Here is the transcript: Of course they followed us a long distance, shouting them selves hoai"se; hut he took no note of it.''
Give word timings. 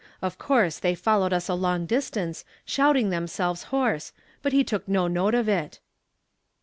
Of 0.19 0.39
course 0.39 0.79
they 0.79 0.95
followed 0.95 1.31
us 1.31 1.47
a 1.47 1.53
long 1.53 1.85
distance, 1.85 2.43
shouting 2.65 3.11
them 3.11 3.27
selves 3.27 3.65
hoai"se; 3.65 4.13
hut 4.41 4.51
he 4.51 4.63
took 4.63 4.87
no 4.87 5.05
note 5.07 5.35
of 5.35 5.47
it.'' 5.47 5.79